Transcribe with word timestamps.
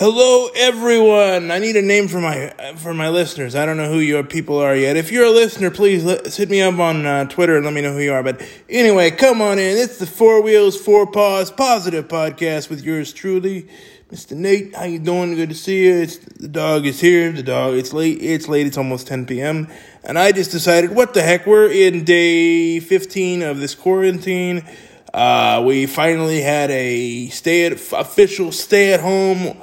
Hello, 0.00 0.48
everyone. 0.56 1.50
I 1.50 1.58
need 1.58 1.76
a 1.76 1.82
name 1.82 2.08
for 2.08 2.22
my 2.22 2.54
for 2.76 2.94
my 2.94 3.10
listeners. 3.10 3.54
I 3.54 3.66
don't 3.66 3.76
know 3.76 3.92
who 3.92 3.98
your 3.98 4.24
people 4.24 4.56
are 4.56 4.74
yet. 4.74 4.96
If 4.96 5.12
you're 5.12 5.26
a 5.26 5.30
listener, 5.30 5.70
please 5.70 6.02
let, 6.06 6.26
hit 6.34 6.48
me 6.48 6.62
up 6.62 6.78
on 6.78 7.04
uh, 7.04 7.26
Twitter 7.26 7.56
and 7.56 7.66
let 7.66 7.74
me 7.74 7.82
know 7.82 7.92
who 7.92 7.98
you 7.98 8.14
are. 8.14 8.22
But 8.22 8.40
anyway, 8.70 9.10
come 9.10 9.42
on 9.42 9.58
in. 9.58 9.76
It's 9.76 9.98
the 9.98 10.06
Four 10.06 10.40
Wheels, 10.40 10.80
Four 10.80 11.06
Paws 11.06 11.50
Positive 11.50 12.08
Podcast 12.08 12.70
with 12.70 12.82
yours 12.82 13.12
truly, 13.12 13.68
Mr. 14.10 14.34
Nate. 14.34 14.74
How 14.74 14.84
you 14.84 15.00
doing? 15.00 15.34
Good 15.34 15.50
to 15.50 15.54
see 15.54 15.84
you. 15.84 15.96
It's, 15.96 16.16
the 16.16 16.48
dog 16.48 16.86
is 16.86 16.98
here. 16.98 17.30
The 17.30 17.42
dog. 17.42 17.74
It's 17.74 17.92
late. 17.92 18.22
It's 18.22 18.48
late. 18.48 18.66
It's 18.66 18.78
almost 18.78 19.06
10 19.06 19.26
p.m. 19.26 19.68
And 20.02 20.18
I 20.18 20.32
just 20.32 20.50
decided, 20.50 20.94
what 20.94 21.12
the 21.12 21.20
heck? 21.20 21.46
We're 21.46 21.70
in 21.70 22.04
day 22.04 22.80
15 22.80 23.42
of 23.42 23.60
this 23.60 23.74
quarantine. 23.74 24.64
Uh, 25.12 25.62
we 25.66 25.84
finally 25.84 26.40
had 26.40 26.70
a 26.70 27.28
stay 27.28 27.66
at 27.66 27.72
official 27.72 28.50
stay 28.50 28.94
at 28.94 29.00
home 29.00 29.60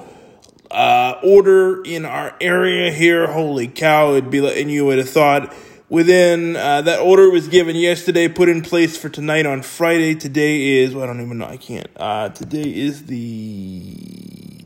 uh, 0.71 1.19
order 1.23 1.83
in 1.83 2.05
our 2.05 2.35
area 2.41 2.91
here. 2.91 3.27
Holy 3.27 3.67
cow! 3.67 4.11
It'd 4.11 4.29
be 4.29 4.41
like, 4.41 4.57
and 4.57 4.71
you 4.71 4.85
would 4.85 4.97
have 4.97 5.09
thought 5.09 5.53
within 5.89 6.55
uh, 6.55 6.81
that 6.81 6.99
order 6.99 7.29
was 7.29 7.47
given 7.47 7.75
yesterday, 7.75 8.27
put 8.27 8.49
in 8.49 8.61
place 8.61 8.97
for 8.97 9.09
tonight 9.09 9.45
on 9.45 9.61
Friday. 9.61 10.15
Today 10.15 10.79
is 10.79 10.93
well, 10.93 11.03
I 11.03 11.07
don't 11.07 11.21
even 11.21 11.37
know. 11.37 11.47
I 11.47 11.57
can't. 11.57 11.89
Uh, 11.95 12.29
today 12.29 12.63
is 12.63 13.05
the 13.05 13.95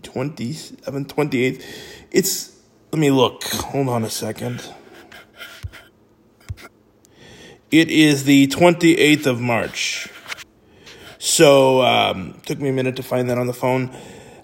twenty 0.04 0.54
seventh, 0.54 1.08
twenty 1.08 1.44
eighth. 1.44 1.66
It's. 2.12 2.58
Let 2.92 3.00
me 3.00 3.10
look. 3.10 3.44
Hold 3.46 3.88
on 3.88 4.04
a 4.04 4.10
second. 4.10 4.62
It 7.72 7.90
is 7.90 8.26
the 8.26 8.48
28th 8.48 9.26
of 9.28 9.40
March. 9.40 10.10
So, 11.20 11.82
um, 11.84 12.42
took 12.46 12.60
me 12.60 12.68
a 12.68 12.74
minute 12.74 12.98
to 12.98 13.04
find 13.04 13.30
that 13.30 13.38
on 13.38 13.48
the 13.48 13.54
phone. 13.54 13.96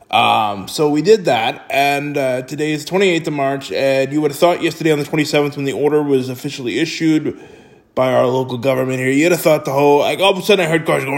Um, 0.10 0.70
so 0.70 0.90
we 0.90 1.02
did 1.02 1.26
that, 1.26 1.66
and 1.70 2.18
uh, 2.18 2.42
today 2.44 2.72
is 2.72 2.86
28th 2.86 3.28
of 3.28 3.34
March, 3.34 3.72
and 3.72 4.14
you 4.14 4.22
would 4.22 4.32
have 4.32 4.40
thought 4.40 4.62
yesterday 4.62 4.92
on 4.92 5.00
the 5.00 5.06
27th 5.06 5.58
when 5.58 5.66
the 5.66 5.74
order 5.74 6.02
was 6.02 6.30
officially 6.30 6.80
issued 6.80 7.38
by 7.94 8.14
our 8.14 8.28
local 8.28 8.60
government 8.60 9.00
here, 9.00 9.10
you'd 9.10 9.32
have 9.32 9.42
thought 9.42 9.66
the 9.66 9.74
whole, 9.74 10.00
like 10.00 10.20
all 10.20 10.32
of 10.32 10.38
a 10.38 10.42
sudden 10.44 10.64
I 10.64 10.70
heard 10.70 10.86
cars 10.86 11.04
go 11.04 11.12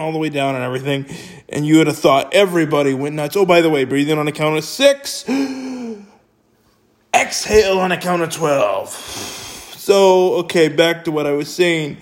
all 0.00 0.12
the 0.12 0.18
way 0.18 0.28
down 0.28 0.54
and 0.54 0.62
everything, 0.62 1.04
and 1.48 1.66
you 1.66 1.78
would 1.78 1.88
have 1.88 1.98
thought 1.98 2.32
everybody 2.32 2.94
went 2.94 3.16
nuts. 3.16 3.36
Oh, 3.36 3.44
by 3.44 3.60
the 3.60 3.68
way, 3.68 3.84
breathe 3.84 4.08
in 4.08 4.16
on 4.16 4.28
a 4.28 4.32
count 4.32 4.56
of 4.56 4.62
six, 4.62 5.28
exhale 7.14 7.80
on 7.80 7.90
a 7.90 7.98
count 7.98 8.22
of 8.22 8.30
12. 8.30 8.90
So, 8.90 10.34
okay, 10.34 10.68
back 10.68 11.04
to 11.04 11.10
what 11.10 11.26
I 11.26 11.32
was 11.32 11.52
saying. 11.52 11.96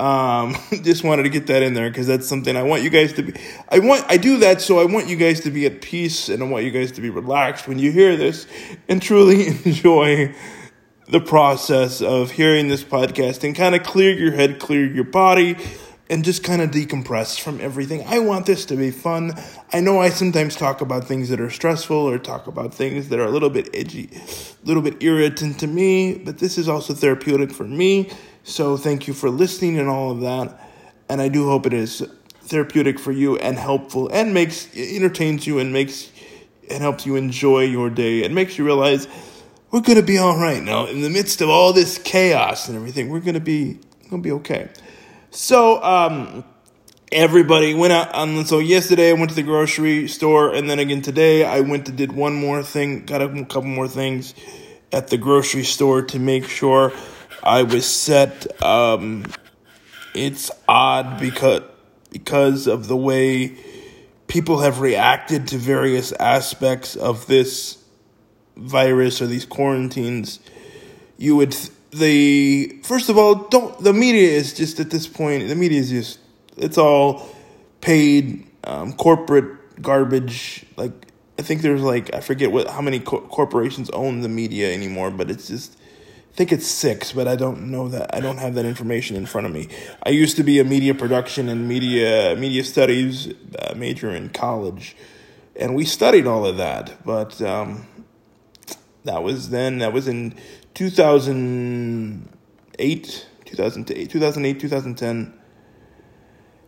Um, 0.00 0.56
just 0.82 1.04
wanted 1.04 1.24
to 1.24 1.28
get 1.28 1.46
that 1.48 1.62
in 1.62 1.74
there 1.74 1.90
because 1.90 2.06
that's 2.06 2.26
something 2.26 2.56
I 2.56 2.62
want 2.62 2.82
you 2.82 2.88
guys 2.88 3.12
to 3.12 3.22
be. 3.22 3.34
I 3.68 3.80
want 3.80 4.02
I 4.08 4.16
do 4.16 4.38
that 4.38 4.62
so 4.62 4.80
I 4.80 4.86
want 4.86 5.08
you 5.08 5.16
guys 5.16 5.40
to 5.40 5.50
be 5.50 5.66
at 5.66 5.82
peace 5.82 6.30
and 6.30 6.42
I 6.42 6.46
want 6.46 6.64
you 6.64 6.70
guys 6.70 6.90
to 6.92 7.02
be 7.02 7.10
relaxed 7.10 7.68
when 7.68 7.78
you 7.78 7.92
hear 7.92 8.16
this 8.16 8.46
and 8.88 9.02
truly 9.02 9.48
enjoy 9.66 10.34
the 11.08 11.20
process 11.20 12.00
of 12.00 12.30
hearing 12.30 12.68
this 12.68 12.82
podcast 12.82 13.44
and 13.44 13.54
kind 13.54 13.74
of 13.74 13.82
clear 13.82 14.10
your 14.10 14.32
head, 14.32 14.58
clear 14.58 14.86
your 14.86 15.04
body, 15.04 15.58
and 16.08 16.24
just 16.24 16.44
kind 16.44 16.62
of 16.62 16.70
decompress 16.70 17.38
from 17.38 17.60
everything. 17.60 18.02
I 18.06 18.20
want 18.20 18.46
this 18.46 18.64
to 18.66 18.76
be 18.76 18.90
fun. 18.90 19.32
I 19.70 19.80
know 19.80 20.00
I 20.00 20.08
sometimes 20.08 20.56
talk 20.56 20.80
about 20.80 21.04
things 21.04 21.28
that 21.28 21.40
are 21.40 21.50
stressful 21.50 21.96
or 21.96 22.18
talk 22.18 22.46
about 22.46 22.72
things 22.72 23.10
that 23.10 23.18
are 23.18 23.26
a 23.26 23.30
little 23.30 23.50
bit 23.50 23.68
edgy, 23.74 24.08
a 24.14 24.66
little 24.66 24.82
bit 24.82 25.02
irritant 25.02 25.60
to 25.60 25.66
me, 25.66 26.16
but 26.16 26.38
this 26.38 26.56
is 26.56 26.70
also 26.70 26.94
therapeutic 26.94 27.52
for 27.52 27.64
me 27.64 28.10
so 28.42 28.76
thank 28.76 29.06
you 29.06 29.14
for 29.14 29.30
listening 29.30 29.78
and 29.78 29.88
all 29.88 30.10
of 30.10 30.20
that. 30.20 30.58
And 31.08 31.20
I 31.20 31.28
do 31.28 31.46
hope 31.46 31.66
it 31.66 31.72
is 31.72 32.06
therapeutic 32.42 32.98
for 32.98 33.12
you 33.12 33.36
and 33.36 33.56
helpful 33.58 34.08
and 34.08 34.34
makes 34.34 34.68
entertains 34.76 35.46
you 35.46 35.58
and 35.58 35.72
makes 35.72 36.10
and 36.68 36.82
helps 36.82 37.06
you 37.06 37.16
enjoy 37.16 37.62
your 37.64 37.90
day 37.90 38.24
and 38.24 38.34
makes 38.34 38.58
you 38.58 38.64
realize 38.64 39.06
we're 39.70 39.80
gonna 39.80 40.02
be 40.02 40.18
all 40.18 40.36
right 40.36 40.62
now 40.62 40.86
in 40.86 41.00
the 41.00 41.10
midst 41.10 41.40
of 41.40 41.48
all 41.48 41.72
this 41.72 41.98
chaos 41.98 42.68
and 42.68 42.76
everything. 42.76 43.08
We're 43.08 43.20
gonna 43.20 43.40
be 43.40 43.78
gonna 44.10 44.22
be 44.22 44.32
okay. 44.32 44.68
So 45.30 45.82
um, 45.82 46.44
everybody 47.12 47.74
went 47.74 47.92
out 47.92 48.12
on. 48.12 48.44
So 48.46 48.58
yesterday 48.58 49.10
I 49.10 49.12
went 49.12 49.30
to 49.30 49.36
the 49.36 49.44
grocery 49.44 50.08
store, 50.08 50.52
and 50.52 50.68
then 50.68 50.80
again 50.80 51.02
today 51.02 51.44
I 51.44 51.60
went 51.60 51.86
to 51.86 51.92
did 51.92 52.12
one 52.12 52.34
more 52.34 52.62
thing, 52.62 53.04
got 53.06 53.22
a 53.22 53.28
couple 53.44 53.64
more 53.64 53.88
things 53.88 54.34
at 54.92 55.08
the 55.08 55.16
grocery 55.16 55.62
store 55.62 56.02
to 56.02 56.18
make 56.18 56.48
sure 56.48 56.92
I 57.42 57.62
was 57.62 57.86
set. 57.86 58.62
Um, 58.62 59.24
it's 60.14 60.50
odd 60.68 61.20
because 61.20 61.62
because 62.10 62.66
of 62.66 62.88
the 62.88 62.96
way 62.96 63.56
people 64.26 64.60
have 64.60 64.80
reacted 64.80 65.48
to 65.48 65.56
various 65.56 66.12
aspects 66.12 66.96
of 66.96 67.26
this 67.26 67.78
virus 68.56 69.22
or 69.22 69.26
these 69.26 69.44
quarantines. 69.44 70.40
You 71.16 71.36
would 71.36 71.56
the 71.92 72.80
first 72.84 73.08
of 73.08 73.18
all 73.18 73.34
don't 73.34 73.82
the 73.82 73.92
media 73.92 74.28
is 74.28 74.54
just 74.54 74.78
at 74.78 74.90
this 74.90 75.08
point 75.08 75.48
the 75.48 75.56
media 75.56 75.80
is 75.80 75.90
just 75.90 76.20
it's 76.56 76.78
all 76.78 77.28
paid 77.80 78.46
um, 78.62 78.92
corporate 78.92 79.82
garbage 79.82 80.64
like 80.76 80.92
I 81.40 81.42
think 81.42 81.62
there's 81.62 81.80
like 81.80 82.14
I 82.14 82.20
forget 82.20 82.52
what 82.52 82.68
how 82.68 82.82
many 82.82 83.00
co- 83.00 83.22
corporations 83.22 83.88
own 83.90 84.20
the 84.20 84.28
media 84.28 84.74
anymore, 84.74 85.10
but 85.10 85.30
it's 85.30 85.48
just 85.48 85.74
think 86.34 86.52
it's 86.52 86.66
six, 86.66 87.12
but 87.12 87.28
I 87.28 87.36
don't 87.36 87.70
know 87.70 87.88
that. 87.88 88.14
I 88.14 88.20
don't 88.20 88.38
have 88.38 88.54
that 88.54 88.64
information 88.64 89.16
in 89.16 89.26
front 89.26 89.46
of 89.46 89.52
me. 89.52 89.68
I 90.02 90.10
used 90.10 90.36
to 90.36 90.42
be 90.42 90.58
a 90.58 90.64
media 90.64 90.94
production 90.94 91.48
and 91.48 91.68
media 91.68 92.36
media 92.36 92.64
studies 92.64 93.32
uh, 93.58 93.74
major 93.76 94.10
in 94.10 94.30
college, 94.30 94.96
and 95.56 95.74
we 95.74 95.84
studied 95.84 96.26
all 96.26 96.46
of 96.46 96.56
that. 96.56 97.04
But 97.04 97.40
um, 97.42 97.86
that 99.04 99.22
was 99.22 99.50
then. 99.50 99.78
That 99.78 99.92
was 99.92 100.08
in 100.08 100.34
two 100.74 100.90
thousand 100.90 102.28
eight, 102.78 103.26
two 103.44 103.56
thousand 103.56 103.90
eight, 103.90 104.10
two 104.10 104.20
thousand 104.20 104.46
eight, 104.46 104.60
two 104.60 104.68
thousand 104.68 104.96
ten. 104.96 105.34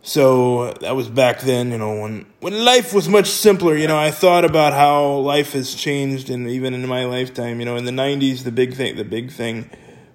So 0.05 0.73
that 0.81 0.97
was 0.97 1.07
back 1.07 1.39
then, 1.39 1.71
you 1.71 1.77
know, 1.77 2.01
when 2.01 2.25
when 2.41 2.65
life 2.65 2.93
was 2.93 3.07
much 3.07 3.27
simpler. 3.27 3.77
You 3.77 3.87
know, 3.87 3.97
I 3.97 4.11
thought 4.11 4.43
about 4.43 4.73
how 4.73 5.13
life 5.19 5.53
has 5.53 5.73
changed, 5.73 6.29
and 6.29 6.45
even 6.49 6.73
in 6.73 6.85
my 6.87 7.05
lifetime, 7.05 7.61
you 7.61 7.65
know, 7.65 7.77
in 7.77 7.85
the 7.85 7.91
'90s, 7.91 8.43
the 8.43 8.51
big 8.51 8.73
thing, 8.73 8.97
the 8.97 9.05
big 9.05 9.31
thing, 9.31 9.69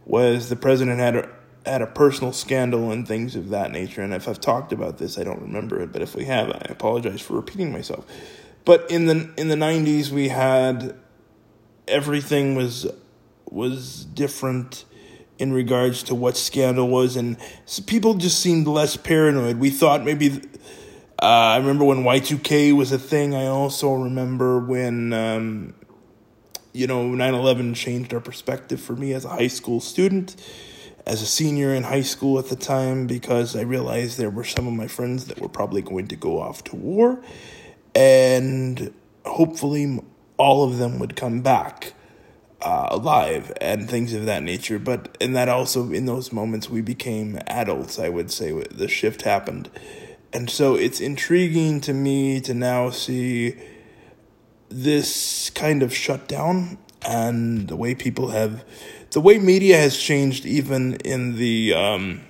was 0.05 0.51
the 0.51 0.57
president 0.57 1.01
had 1.01 1.17
a 1.17 1.29
had 1.65 1.81
a 1.81 1.87
personal 1.87 2.35
scandal 2.35 2.91
and 2.91 3.09
things 3.09 3.35
of 3.35 3.49
that 3.49 3.73
nature. 3.73 4.03
And 4.03 4.13
if 4.13 4.29
I've 4.29 4.41
talked 4.41 4.75
about 4.75 4.99
this, 4.99 5.19
I 5.19 5.25
don't 5.25 5.41
remember 5.41 5.81
it, 5.81 5.91
but 5.91 6.03
if 6.03 6.15
we 6.15 6.27
have, 6.27 6.51
I 6.51 6.67
apologize 6.69 7.23
for 7.23 7.35
repeating 7.35 7.73
myself. 7.73 8.05
But 8.67 8.91
in 8.91 9.07
the 9.07 9.33
in 9.39 9.49
the 9.49 9.57
'90s, 9.57 10.11
we 10.11 10.29
had 10.29 10.97
everything 11.89 12.55
was 12.55 12.87
was 13.51 14.05
different 14.05 14.85
in 15.39 15.53
regards 15.53 16.03
to 16.05 16.15
what 16.15 16.37
scandal 16.37 16.89
was, 16.89 17.17
and 17.17 17.37
people 17.87 18.15
just 18.15 18.41
seemed 18.41 18.67
less 18.67 18.97
paranoid. 18.97 19.59
We 19.59 19.71
thought 19.71 20.05
maybe. 20.05 20.43
Uh, 21.21 21.27
I 21.27 21.57
remember 21.57 21.85
when 21.85 22.05
Y2K 22.05 22.77
was 22.77 22.93
a 22.93 22.99
thing. 22.99 23.35
I 23.35 23.47
also 23.47 23.93
remember 23.93 24.61
when, 24.61 25.13
um, 25.13 25.75
you 26.73 26.87
know, 26.87 27.09
9 27.09 27.35
11 27.35 27.75
changed 27.75 28.15
our 28.15 28.21
perspective 28.21 28.81
for 28.81 28.95
me 28.95 29.13
as 29.15 29.25
a 29.25 29.31
high 29.31 29.49
school 29.49 29.81
student, 29.81 30.37
as 31.07 31.21
a 31.21 31.27
senior 31.27 31.75
in 31.75 31.83
high 31.83 32.03
school 32.03 32.39
at 32.39 32.47
the 32.47 32.55
time, 32.55 33.09
because 33.09 33.57
I 33.57 33.63
realized 33.63 34.17
there 34.17 34.31
were 34.31 34.45
some 34.45 34.69
of 34.69 34.75
my 34.75 34.87
friends 34.87 35.25
that 35.25 35.41
were 35.41 35.49
probably 35.49 35.83
going 35.83 36.07
to 36.07 36.17
go 36.17 36.41
off 36.41 36.63
to 36.65 36.77
war, 36.77 37.21
and 37.97 38.95
hopefully 39.27 40.01
all 40.37 40.63
of 40.63 40.79
them 40.79 41.01
would 41.01 41.17
come 41.17 41.41
back 41.41 41.95
uh, 42.61 42.89
alive 42.91 43.53
and 43.61 43.89
things 43.89 44.13
of 44.15 44.27
that 44.27 44.43
nature. 44.43 44.79
But 44.79 45.17
in 45.21 45.33
that 45.35 45.49
also 45.49 45.93
in 45.93 46.07
those 46.07 46.33
moments 46.33 46.69
we 46.69 46.81
became 46.81 47.39
adults. 47.47 47.99
I 47.99 48.09
would 48.09 48.31
say 48.31 48.53
the 48.53 48.89
shift 48.89 49.23
happened, 49.23 49.71
and 50.33 50.51
so 50.51 50.75
it's 50.75 51.01
intriguing 51.01 51.81
to 51.83 51.93
me 51.93 52.41
to 52.43 52.55
now 52.55 52.91
see 52.91 53.57
this 54.69 55.51
kind 55.51 55.83
of 55.83 55.95
shutdown 55.95 56.79
and 57.07 57.69
the 57.69 57.77
way 57.77 57.95
people 57.95 58.29
have, 58.29 58.65
the 59.13 59.21
way 59.21 59.39
media 59.39 59.77
has 59.77 59.97
changed 59.97 60.45
even 60.47 60.95
in 60.97 61.37
the. 61.37 61.75
Um, 61.75 62.23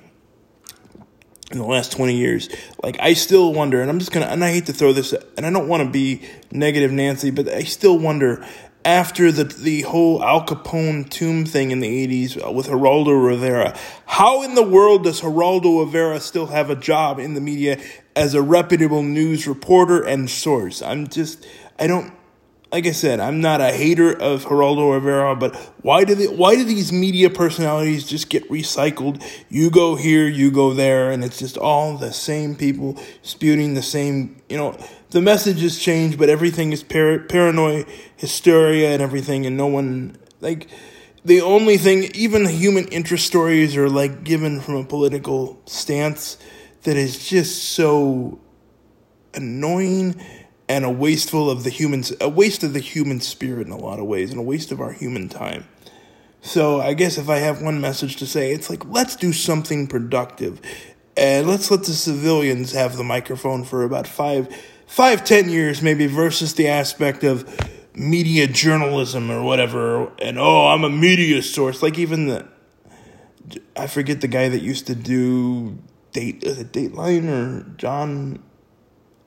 in 1.50 1.56
the 1.56 1.64
last 1.64 1.92
20 1.92 2.14
years 2.14 2.50
like 2.82 2.98
i 3.00 3.14
still 3.14 3.54
wonder 3.54 3.80
and 3.80 3.90
i'm 3.90 3.98
just 3.98 4.12
gonna 4.12 4.26
and 4.26 4.44
i 4.44 4.52
hate 4.52 4.66
to 4.66 4.72
throw 4.74 4.92
this 4.92 5.14
and 5.38 5.46
i 5.46 5.50
don't 5.50 5.66
want 5.66 5.82
to 5.82 5.88
be 5.88 6.20
negative 6.50 6.92
nancy 6.92 7.30
but 7.30 7.48
i 7.48 7.62
still 7.62 7.98
wonder 7.98 8.46
after 8.88 9.30
the 9.30 9.44
the 9.44 9.82
whole 9.82 10.24
Al 10.24 10.46
Capone 10.46 11.06
tomb 11.10 11.44
thing 11.44 11.72
in 11.72 11.80
the 11.80 12.06
80s 12.06 12.42
uh, 12.42 12.50
with 12.50 12.68
Geraldo 12.68 13.12
Rivera. 13.22 13.78
How 14.06 14.42
in 14.42 14.54
the 14.54 14.62
world 14.62 15.04
does 15.04 15.20
Geraldo 15.20 15.84
Rivera 15.84 16.18
still 16.20 16.46
have 16.46 16.70
a 16.70 16.74
job 16.74 17.18
in 17.18 17.34
the 17.34 17.40
media 17.42 17.78
as 18.16 18.32
a 18.32 18.40
reputable 18.40 19.02
news 19.02 19.46
reporter 19.46 20.02
and 20.02 20.30
source? 20.30 20.80
I'm 20.80 21.06
just 21.06 21.46
I 21.78 21.86
don't 21.86 22.14
like 22.72 22.86
I 22.86 22.92
said, 22.92 23.20
I'm 23.20 23.42
not 23.42 23.60
a 23.60 23.72
hater 23.72 24.10
of 24.10 24.44
Geraldo 24.44 24.94
Rivera, 24.94 25.36
but 25.36 25.54
why 25.82 26.04
do 26.04 26.14
they, 26.14 26.26
why 26.26 26.54
do 26.54 26.64
these 26.64 26.92
media 26.92 27.30
personalities 27.30 28.06
just 28.06 28.28
get 28.28 28.48
recycled? 28.50 29.22
You 29.48 29.70
go 29.70 29.96
here, 29.96 30.28
you 30.28 30.50
go 30.50 30.74
there, 30.74 31.10
and 31.10 31.24
it's 31.24 31.38
just 31.38 31.56
all 31.56 31.96
the 31.96 32.12
same 32.12 32.54
people 32.54 32.98
spewing 33.22 33.72
the 33.72 33.82
same, 33.82 34.42
you 34.50 34.58
know, 34.58 34.78
the 35.10 35.20
messages 35.20 35.78
change, 35.78 36.18
but 36.18 36.28
everything 36.28 36.72
is 36.72 36.82
par- 36.82 37.20
paranoia, 37.20 37.84
hysteria, 38.16 38.92
and 38.92 39.02
everything, 39.02 39.46
and 39.46 39.56
no 39.56 39.66
one 39.66 40.16
like 40.40 40.68
the 41.24 41.40
only 41.40 41.76
thing, 41.76 42.04
even 42.14 42.46
human 42.46 42.86
interest 42.88 43.26
stories 43.26 43.76
are 43.76 43.88
like 43.88 44.24
given 44.24 44.60
from 44.60 44.76
a 44.76 44.84
political 44.84 45.60
stance 45.66 46.38
that 46.84 46.96
is 46.96 47.28
just 47.28 47.64
so 47.70 48.38
annoying 49.34 50.20
and 50.68 50.84
a 50.84 50.90
wasteful 50.90 51.50
of 51.50 51.64
the 51.64 51.70
humans, 51.70 52.12
a 52.20 52.28
waste 52.28 52.62
of 52.62 52.72
the 52.72 52.80
human 52.80 53.20
spirit 53.20 53.66
in 53.66 53.72
a 53.72 53.76
lot 53.76 53.98
of 53.98 54.06
ways, 54.06 54.30
and 54.30 54.38
a 54.38 54.42
waste 54.42 54.70
of 54.70 54.80
our 54.80 54.92
human 54.92 55.28
time. 55.28 55.66
So 56.40 56.80
I 56.80 56.94
guess 56.94 57.18
if 57.18 57.28
I 57.28 57.38
have 57.38 57.62
one 57.62 57.80
message 57.80 58.16
to 58.16 58.26
say, 58.26 58.52
it's 58.52 58.70
like 58.70 58.84
let's 58.86 59.16
do 59.16 59.32
something 59.32 59.86
productive, 59.86 60.60
and 61.16 61.48
let's 61.48 61.70
let 61.70 61.84
the 61.84 61.92
civilians 61.92 62.72
have 62.72 62.96
the 62.96 63.04
microphone 63.04 63.64
for 63.64 63.82
about 63.82 64.06
five, 64.06 64.48
five, 64.88 65.22
ten 65.24 65.48
years 65.48 65.80
maybe, 65.80 66.06
versus 66.06 66.54
the 66.54 66.66
aspect 66.66 67.22
of 67.22 67.46
media 67.94 68.46
journalism 68.46 69.30
or 69.30 69.42
whatever, 69.42 70.10
and 70.20 70.38
oh, 70.38 70.66
I'm 70.66 70.82
a 70.82 70.90
media 70.90 71.42
source. 71.42 71.82
Like 71.82 71.98
even 71.98 72.28
the, 72.28 72.48
I 73.76 73.86
forget 73.86 74.20
the 74.20 74.28
guy 74.28 74.48
that 74.48 74.62
used 74.62 74.86
to 74.88 74.94
do 74.96 75.78
date, 76.12 76.42
is 76.42 76.58
it 76.58 76.72
Dateline 76.72 77.28
or 77.28 77.68
John? 77.76 78.42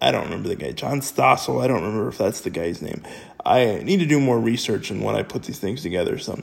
I 0.01 0.11
don't 0.11 0.23
remember 0.23 0.49
the 0.49 0.55
guy, 0.55 0.71
John 0.71 0.99
Stossel. 1.01 1.63
I 1.63 1.67
don't 1.67 1.83
remember 1.83 2.07
if 2.07 2.17
that's 2.17 2.41
the 2.41 2.49
guy's 2.49 2.81
name. 2.81 3.03
I 3.45 3.81
need 3.83 3.97
to 3.97 4.07
do 4.07 4.19
more 4.19 4.39
research 4.39 4.89
and 4.89 5.03
when 5.03 5.15
I 5.15 5.21
put 5.21 5.43
these 5.43 5.59
things 5.59 5.83
together. 5.83 6.17
So 6.17 6.41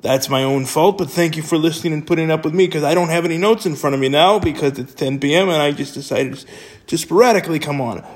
that's 0.00 0.28
my 0.28 0.44
own 0.44 0.64
fault, 0.64 0.98
but 0.98 1.10
thank 1.10 1.36
you 1.36 1.42
for 1.42 1.58
listening 1.58 1.92
and 1.92 2.06
putting 2.06 2.30
up 2.30 2.44
with 2.44 2.54
me 2.54 2.66
because 2.66 2.84
I 2.84 2.94
don't 2.94 3.08
have 3.08 3.24
any 3.24 3.38
notes 3.38 3.66
in 3.66 3.74
front 3.74 3.94
of 3.94 4.00
me 4.00 4.08
now 4.08 4.38
because 4.38 4.78
it's 4.78 4.94
10 4.94 5.18
p.m. 5.18 5.48
and 5.48 5.60
I 5.60 5.72
just 5.72 5.94
decided 5.94 6.44
to 6.86 6.98
sporadically 6.98 7.58
come 7.58 7.80
on 7.80 8.06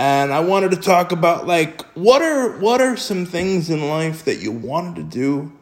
and 0.00 0.32
I 0.32 0.40
wanted 0.40 0.70
to 0.70 0.78
talk 0.78 1.12
about 1.12 1.46
like 1.46 1.82
what 1.92 2.22
are 2.22 2.58
what 2.58 2.80
are 2.80 2.96
some 2.96 3.26
things 3.26 3.68
in 3.68 3.86
life 3.86 4.24
that 4.24 4.40
you 4.40 4.50
wanted 4.50 4.96
to 4.96 5.02
do 5.02 5.52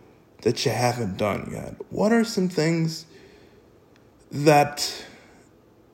that 0.42 0.64
you 0.64 0.70
haven't 0.70 1.16
done 1.16 1.50
yet? 1.52 1.74
What 1.90 2.12
are 2.12 2.22
some 2.22 2.48
things 2.48 3.04
that 4.30 5.04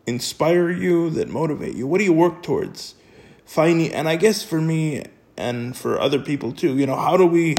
inspire 0.06 0.70
you, 0.70 1.08
that 1.08 1.31
motivate 1.31 1.75
you? 1.75 1.87
What 1.87 1.99
do 1.99 2.05
you 2.05 2.12
work 2.12 2.43
towards? 2.43 2.96
Finding 3.46 3.94
and 3.94 4.11
I 4.11 4.17
guess 4.17 4.43
for 4.43 4.61
me 4.61 5.06
and 5.38 5.75
for 5.75 5.99
other 5.99 6.19
people 6.19 6.52
too, 6.52 6.76
you 6.76 6.85
know, 6.85 6.97
how 6.97 7.17
do 7.17 7.25
we 7.25 7.56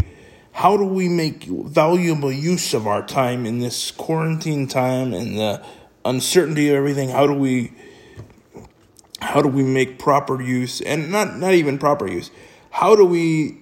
how 0.52 0.78
do 0.78 0.86
we 0.86 1.10
make 1.10 1.46
valuable 1.46 2.32
use 2.32 2.76
of 2.76 2.86
our 2.86 3.04
time 3.04 3.48
in 3.48 3.58
this 3.58 3.90
quarantine 3.90 4.68
time 4.68 5.16
and 5.16 5.36
the 5.36 5.66
uncertainty 6.06 6.70
of 6.70 6.76
everything? 6.76 7.10
How 7.10 7.26
do 7.26 7.34
we 7.34 7.74
how 9.22 9.42
do 9.42 9.48
we 9.48 9.64
make 9.64 9.98
proper 9.98 10.42
use 10.42 10.82
and 10.82 11.12
not 11.12 11.38
not 11.38 11.54
even 11.54 11.78
proper 11.78 12.08
use 12.08 12.32
how 12.76 12.96
do 12.96 13.06
we 13.06 13.58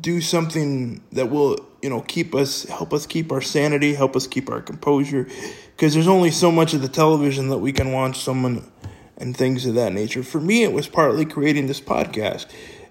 do 0.00 0.20
something 0.20 1.02
that 1.12 1.30
will 1.30 1.58
you 1.82 1.90
know 1.90 2.00
keep 2.00 2.34
us 2.34 2.64
help 2.64 2.92
us 2.92 3.06
keep 3.06 3.30
our 3.32 3.40
sanity 3.40 3.94
help 3.94 4.16
us 4.16 4.26
keep 4.26 4.50
our 4.50 4.60
composure? 4.60 5.28
Because 5.76 5.94
there's 5.94 6.08
only 6.08 6.30
so 6.30 6.50
much 6.50 6.74
of 6.74 6.82
the 6.82 6.88
television 6.88 7.48
that 7.50 7.58
we 7.58 7.72
can 7.72 7.92
watch 7.92 8.18
someone 8.20 8.70
and 9.18 9.36
things 9.36 9.66
of 9.66 9.74
that 9.74 9.92
nature. 9.92 10.22
For 10.22 10.40
me 10.40 10.62
it 10.62 10.72
was 10.72 10.88
partly 10.88 11.24
creating 11.24 11.66
this 11.66 11.80
podcast 11.80 12.46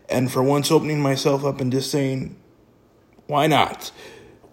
and 0.10 0.32
for 0.32 0.44
once 0.44 0.72
opening 0.72 1.02
myself 1.02 1.44
up 1.44 1.60
and 1.60 1.72
just 1.72 1.90
saying 1.90 2.36
why 3.28 3.48
not 3.48 3.92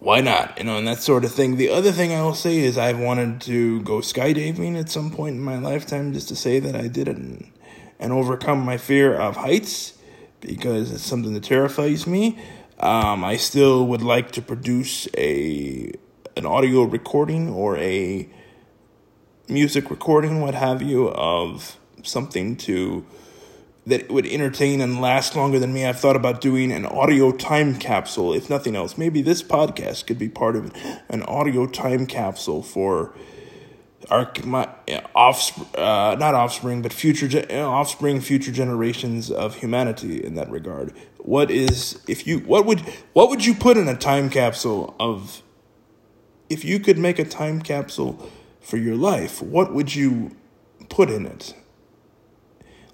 why 0.02 0.20
not? 0.20 0.58
You 0.58 0.64
know, 0.64 0.78
and 0.78 0.88
that 0.88 1.00
sort 1.00 1.24
of 1.24 1.30
thing. 1.32 1.58
The 1.58 1.70
other 1.70 1.92
thing 1.92 2.12
I 2.12 2.22
will 2.22 2.34
say 2.34 2.58
is 2.58 2.76
I've 2.76 2.98
wanted 2.98 3.40
to 3.42 3.80
go 3.82 3.98
skydiving 3.98 4.76
at 4.76 4.88
some 4.90 5.12
point 5.12 5.36
in 5.36 5.40
my 5.40 5.58
lifetime 5.58 6.12
just 6.12 6.28
to 6.30 6.34
say 6.34 6.58
that 6.58 6.74
I 6.74 6.88
did 6.88 7.06
it 7.06 7.16
and, 7.16 7.52
and 8.00 8.12
overcome 8.12 8.58
my 8.64 8.78
fear 8.78 9.14
of 9.14 9.36
heights 9.36 9.96
because 10.40 10.90
it's 10.90 11.04
something 11.04 11.34
that 11.34 11.44
terrifies 11.44 12.04
me. 12.04 12.36
Um, 12.80 13.22
I 13.22 13.36
still 13.36 13.86
would 13.86 14.02
like 14.02 14.32
to 14.32 14.42
produce 14.42 15.06
a 15.16 15.92
an 16.36 16.46
audio 16.46 16.82
recording 16.82 17.50
or 17.50 17.76
a 17.76 18.28
music 19.48 19.88
recording, 19.88 20.40
what 20.40 20.54
have 20.54 20.82
you, 20.82 21.10
of 21.10 21.78
something 22.02 22.56
to 22.56 23.06
that 23.86 24.10
would 24.10 24.26
entertain 24.26 24.80
and 24.80 25.00
last 25.00 25.34
longer 25.34 25.58
than 25.58 25.72
me. 25.72 25.84
I've 25.84 25.98
thought 25.98 26.16
about 26.16 26.40
doing 26.40 26.70
an 26.70 26.86
audio 26.86 27.32
time 27.32 27.76
capsule, 27.78 28.32
if 28.32 28.48
nothing 28.48 28.76
else. 28.76 28.96
Maybe 28.96 29.22
this 29.22 29.42
podcast 29.42 30.06
could 30.06 30.18
be 30.18 30.28
part 30.28 30.56
of 30.56 30.72
an 31.08 31.22
audio 31.24 31.66
time 31.66 32.06
capsule 32.06 32.62
for 32.62 33.12
our 34.10 34.30
my 34.44 34.68
offspring, 35.14 35.66
uh, 35.76 36.16
not 36.18 36.34
offspring, 36.34 36.82
but 36.82 36.92
future 36.92 37.44
offspring, 37.52 38.20
future 38.20 38.52
generations 38.52 39.30
of 39.30 39.56
humanity. 39.56 40.22
In 40.22 40.34
that 40.34 40.50
regard, 40.50 40.92
what 41.18 41.50
is 41.50 42.02
if 42.08 42.26
you 42.26 42.40
what 42.40 42.66
would 42.66 42.80
what 43.12 43.30
would 43.30 43.44
you 43.44 43.54
put 43.54 43.76
in 43.76 43.88
a 43.88 43.96
time 43.96 44.30
capsule 44.30 44.94
of 45.00 45.42
if 46.48 46.64
you 46.64 46.78
could 46.78 46.98
make 46.98 47.18
a 47.18 47.24
time 47.24 47.60
capsule 47.62 48.30
for 48.60 48.76
your 48.76 48.96
life? 48.96 49.42
What 49.42 49.72
would 49.72 49.94
you 49.94 50.36
put 50.88 51.10
in 51.10 51.26
it? 51.26 51.54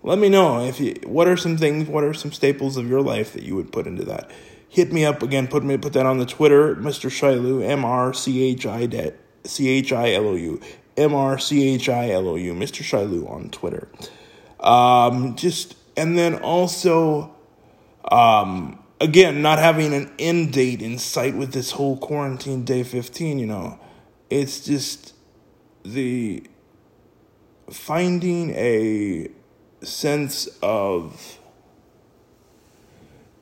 Let 0.08 0.18
me 0.18 0.30
know 0.30 0.64
if 0.64 0.80
you 0.80 0.94
what 1.04 1.28
are 1.28 1.36
some 1.36 1.58
things, 1.58 1.86
what 1.86 2.02
are 2.02 2.14
some 2.14 2.32
staples 2.32 2.78
of 2.78 2.88
your 2.88 3.02
life 3.02 3.34
that 3.34 3.42
you 3.42 3.54
would 3.56 3.70
put 3.70 3.86
into 3.86 4.06
that. 4.06 4.30
Hit 4.66 4.90
me 4.90 5.04
up 5.04 5.22
again. 5.22 5.48
Put 5.48 5.62
me 5.64 5.76
put 5.76 5.92
that 5.92 6.06
on 6.06 6.16
the 6.16 6.24
Twitter, 6.24 6.74
Mr. 6.76 7.10
Shiloh, 7.10 7.60
M 7.60 7.84
R 7.84 8.14
C 8.14 8.42
H 8.42 8.64
I 8.64 9.12
C 9.44 9.68
H 9.68 9.92
I 9.92 10.14
L 10.14 10.28
O 10.28 10.34
U, 10.34 10.62
M 10.96 11.14
R 11.14 11.38
C 11.38 11.74
H 11.74 11.90
I 11.90 12.12
L 12.12 12.26
O 12.26 12.36
U, 12.36 12.54
Mr. 12.54 12.82
Shiloh 12.82 13.28
on 13.28 13.50
Twitter. 13.50 13.86
Um, 14.60 15.36
just 15.36 15.76
and 15.94 16.16
then 16.16 16.36
also, 16.36 17.36
um, 18.10 18.82
again, 19.02 19.42
not 19.42 19.58
having 19.58 19.92
an 19.92 20.10
end 20.18 20.54
date 20.54 20.80
in 20.80 20.96
sight 20.96 21.36
with 21.36 21.52
this 21.52 21.72
whole 21.72 21.98
quarantine 21.98 22.64
day 22.64 22.82
fifteen. 22.82 23.38
You 23.38 23.46
know, 23.46 23.78
it's 24.30 24.60
just 24.60 25.12
the 25.84 26.44
finding 27.70 28.54
a 28.54 29.32
sense 29.82 30.48
of 30.62 31.38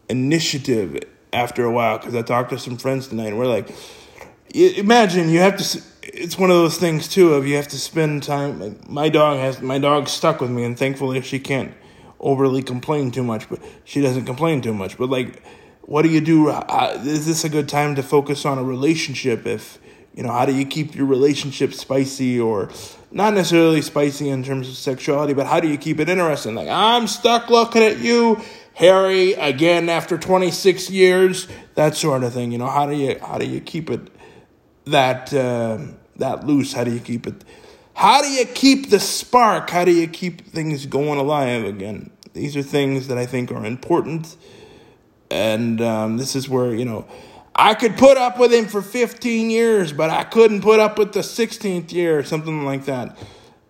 initiative 0.09 1.01
after 1.33 1.65
a 1.65 1.71
while 1.71 1.99
because 1.99 2.15
I 2.15 2.23
talked 2.23 2.51
to 2.51 2.59
some 2.59 2.77
friends 2.77 3.09
tonight 3.09 3.29
and 3.29 3.39
we're 3.39 3.47
like, 3.47 3.75
imagine 4.55 5.29
you 5.29 5.41
have 5.41 5.57
to. 5.59 5.83
It's 6.03 6.39
one 6.39 6.51
of 6.51 6.57
those 6.57 6.79
things 6.79 7.09
too 7.09 7.35
of 7.35 7.47
you 7.47 7.57
have 7.57 7.69
to 7.69 7.79
spend 7.79 8.23
time. 8.23 8.61
Like 8.61 8.89
my 8.89 9.09
dog 9.09 9.39
has 9.39 9.61
my 9.61 9.79
dog 9.79 10.09
stuck 10.09 10.41
with 10.41 10.51
me, 10.51 10.65
and 10.65 10.79
thankfully 10.79 11.21
she 11.21 11.39
can't 11.39 11.75
overly 12.21 12.63
complain 12.63 13.11
too 13.11 13.23
much, 13.23 13.49
but 13.51 13.61
she 13.85 14.01
doesn't 14.01 14.25
complain 14.25 14.63
too 14.63 14.73
much. 14.73 14.97
But 14.97 15.11
like, 15.11 15.43
what 15.83 16.03
do 16.03 16.09
you 16.09 16.21
do? 16.21 16.51
Is 16.51 17.27
this 17.27 17.45
a 17.45 17.49
good 17.49 17.69
time 17.69 17.97
to 17.97 18.03
focus 18.03 18.47
on 18.47 18.59
a 18.59 18.65
relationship 18.65 19.47
if 19.47 19.79
you 20.17 20.23
know, 20.23 20.33
how 20.33 20.47
do 20.47 20.57
you 20.57 20.65
keep 20.65 20.95
your 20.95 21.07
relationship 21.07 21.75
spicy 21.75 22.41
or 22.41 22.71
not 23.11 23.35
necessarily 23.35 23.83
spicy 23.83 24.31
in 24.31 24.43
terms 24.43 24.67
of 24.69 24.75
sexuality, 24.75 25.35
but 25.35 25.47
how 25.47 25.61
do 25.61 25.69
you 25.69 25.77
keep 25.77 26.01
it 26.01 26.09
interesting? 26.09 26.55
Like, 26.55 26.69
I'm 26.69 27.07
stuck 27.07 27.51
looking 27.51 27.83
at 27.83 27.99
you, 27.99 28.41
Harry, 28.75 29.35
again 29.35 29.91
after 29.91 30.17
26 30.17 30.91
years, 30.91 31.47
that 31.75 31.97
sort 31.97 32.25
of 32.25 32.33
thing. 32.33 32.51
You 32.51 32.59
know, 32.59 32.67
how 32.67 32.87
do 32.87 32.97
you 32.97 33.19
how 33.21 33.37
do 33.37 33.47
you 33.47 33.61
keep 33.61 33.91
it 33.91 34.01
that 34.87 35.33
uh, 35.35 35.79
that 36.17 36.47
loose? 36.47 36.73
How 36.73 36.85
do 36.85 36.93
you 36.93 37.01
keep 37.01 37.27
it? 37.27 37.45
How 37.93 38.23
do 38.23 38.29
you 38.29 38.47
keep 38.47 38.89
the 38.89 39.01
spark? 39.01 39.69
How 39.69 39.85
do 39.85 39.93
you 39.93 40.09
keep 40.09 40.47
things 40.47 40.87
going 40.87 41.19
alive 41.19 41.65
again? 41.65 42.11
These 42.33 42.57
are 42.57 42.63
things 42.63 43.09
that 43.09 43.19
I 43.19 43.27
think 43.27 43.51
are 43.53 43.65
important, 43.65 44.37
and 45.31 45.81
um, 45.83 46.17
this 46.17 46.35
is 46.35 46.49
where 46.49 46.75
you 46.75 46.87
know 46.87 47.07
I 47.59 47.73
could 47.73 47.97
put 47.97 48.19
up 48.19 48.39
with 48.39 48.53
him 48.53 48.67
for 48.67 48.83
15 48.83 49.49
years, 49.49 49.91
but 49.91 50.11
I 50.11 50.25
couldn't 50.25 50.61
put 50.61 50.79
up 50.79 50.99
with 50.99 51.15
the 51.15 51.21
16th 51.21 51.91
year, 51.91 52.23
something 52.23 52.67
like 52.67 52.85
that. 52.85 53.17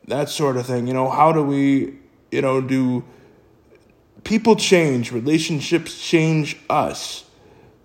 That 0.08 0.28
sort 0.28 0.56
of 0.56 0.66
thing. 0.66 0.88
You 0.88 0.92
know, 0.92 1.08
how 1.08 1.30
do 1.30 1.42
we, 1.42 1.94
you 2.32 2.42
know, 2.42 2.60
do 2.60 3.04
people 4.24 4.56
change, 4.56 5.12
relationships 5.12 6.00
change 6.04 6.58
us. 6.68 7.24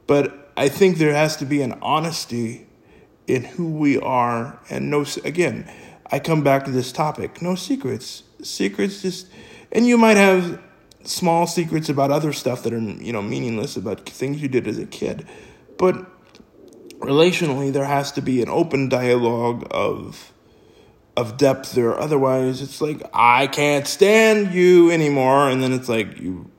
But 0.07 0.51
I 0.57 0.69
think 0.69 0.97
there 0.97 1.13
has 1.13 1.37
to 1.37 1.45
be 1.45 1.61
an 1.61 1.77
honesty 1.83 2.67
in 3.27 3.43
who 3.43 3.69
we 3.69 3.99
are 3.99 4.59
and 4.69 4.89
no 4.89 5.05
again, 5.23 5.71
I 6.11 6.17
come 6.17 6.43
back 6.43 6.65
to 6.65 6.71
this 6.71 6.91
topic. 6.91 7.41
No 7.43 7.53
secrets. 7.53 8.23
Secrets 8.41 9.03
just 9.03 9.27
and 9.71 9.85
you 9.85 9.99
might 9.99 10.17
have 10.17 10.59
small 11.03 11.45
secrets 11.45 11.89
about 11.89 12.09
other 12.09 12.33
stuff 12.33 12.63
that 12.63 12.73
are, 12.73 12.79
you 12.79 13.13
know, 13.13 13.21
meaningless 13.21 13.77
about 13.77 14.09
things 14.09 14.41
you 14.41 14.47
did 14.47 14.67
as 14.67 14.79
a 14.79 14.85
kid 14.87 15.27
but 15.77 15.95
relationally, 16.99 17.71
there 17.71 17.85
has 17.85 18.11
to 18.13 18.21
be 18.21 18.41
an 18.41 18.49
open 18.49 18.89
dialogue 18.89 19.67
of 19.71 20.31
of 21.17 21.37
depth 21.37 21.73
there. 21.73 21.99
Otherwise, 21.99 22.61
it's 22.61 22.81
like 22.81 23.01
I 23.13 23.47
can't 23.47 23.87
stand 23.87 24.53
you 24.53 24.91
anymore, 24.91 25.49
and 25.49 25.61
then 25.61 25.73
it's 25.73 25.89
like 25.89 26.19
you. 26.19 26.49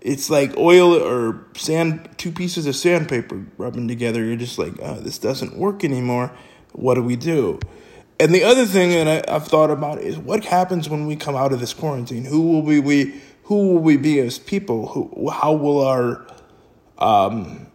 It's 0.00 0.28
like 0.28 0.54
oil 0.58 0.94
or 0.94 1.46
sand, 1.56 2.10
two 2.18 2.30
pieces 2.30 2.66
of 2.66 2.76
sandpaper 2.76 3.46
rubbing 3.56 3.88
together. 3.88 4.22
You're 4.22 4.36
just 4.36 4.58
like, 4.58 4.74
oh, 4.82 5.00
this 5.00 5.16
doesn't 5.16 5.56
work 5.56 5.82
anymore. 5.82 6.30
What 6.72 6.96
do 6.96 7.02
we 7.02 7.16
do? 7.16 7.58
And 8.20 8.34
the 8.34 8.44
other 8.44 8.66
thing 8.66 8.90
that 8.90 9.28
I, 9.28 9.32
have 9.32 9.48
thought 9.48 9.70
about 9.70 9.98
is 9.98 10.18
what 10.18 10.44
happens 10.44 10.90
when 10.90 11.06
we 11.06 11.16
come 11.16 11.34
out 11.34 11.54
of 11.54 11.60
this 11.60 11.72
quarantine? 11.72 12.26
Who 12.26 12.42
will 12.42 12.62
we, 12.62 12.80
we 12.80 13.20
who 13.44 13.68
will 13.68 13.80
we 13.80 13.96
be 13.96 14.20
as 14.20 14.38
people? 14.38 14.88
Who, 14.88 15.30
how 15.30 15.54
will 15.54 15.82
our 15.82 16.26
um, 16.98 17.66